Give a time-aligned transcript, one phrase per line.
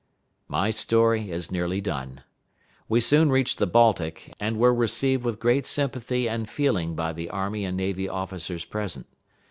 [0.47, 2.21] My story is nearly done.
[2.89, 7.29] We soon reached the Baltic, and were received with great sympathy and feeling by the
[7.29, 9.05] army and navy officers present.